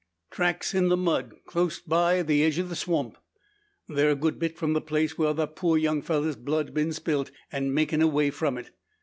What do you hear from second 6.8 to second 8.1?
spilt, an' makin'